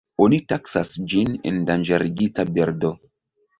[0.27, 2.95] Oni taksas ĝin endanĝerigita birdo.